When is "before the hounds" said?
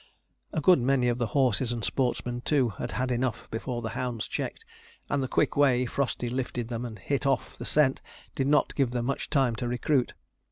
3.51-4.27